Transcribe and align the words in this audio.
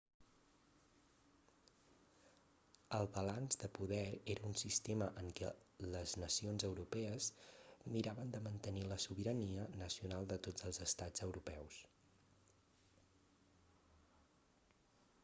el 2.99 3.09
balanç 3.17 3.57
de 3.63 3.67
poder 3.79 4.05
era 4.35 4.47
un 4.51 4.55
sistema 4.61 5.09
en 5.23 5.27
què 5.39 5.51
les 5.95 6.15
nacions 6.23 6.65
europees 6.69 7.27
miraven 7.97 8.31
de 8.37 8.41
mantenir 8.47 8.85
la 8.93 8.99
sobirania 9.05 9.65
nacional 9.83 10.27
de 10.33 10.39
tots 10.49 10.67
els 10.71 10.79
estats 10.87 11.27
europeus 11.29 11.77